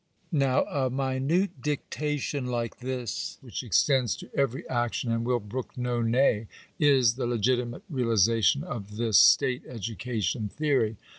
[0.33, 6.01] Now a minute dictation like this, which extends to every action, and will brook no
[6.01, 6.47] nay,
[6.79, 10.97] is the legitimate realization of this state education theory.